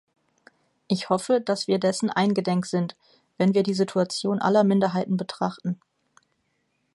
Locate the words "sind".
2.65-2.97